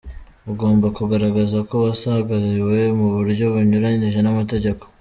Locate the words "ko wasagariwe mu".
1.69-3.07